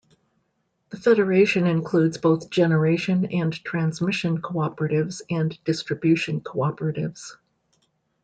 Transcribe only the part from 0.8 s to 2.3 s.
The federation includes